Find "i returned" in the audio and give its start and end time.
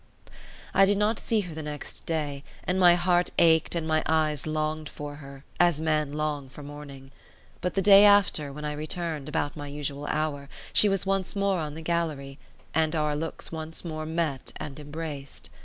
8.65-9.29